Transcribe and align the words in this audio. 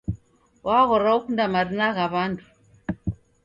Waghora 0.67 1.09
okunda 1.17 1.45
marina 1.53 1.87
gha 1.97 2.05
w'andu. 2.13 2.43